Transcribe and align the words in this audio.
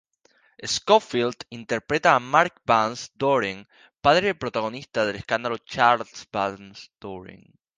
Scofield 0.65 1.35
interpreta 1.51 2.15
a 2.15 2.19
Mark 2.19 2.59
Van 2.65 2.95
Doren, 3.13 3.67
padre 4.01 4.25
del 4.29 4.35
protagonista 4.39 5.05
del 5.05 5.17
escándalo 5.17 5.59
Charles 5.59 6.25
Van 6.31 6.73
Doren. 6.99 7.43